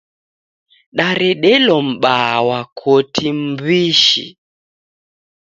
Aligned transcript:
Daredelo 0.97 1.77
m'baa 1.87 2.35
wa 2.47 2.59
koti 2.79 3.27
m'wishi. 3.39 4.25